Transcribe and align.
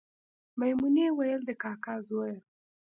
میمونې 0.59 1.07
ویل 1.17 1.41
د 1.47 1.49
کاکا 1.61 1.95
زویه 2.07 2.37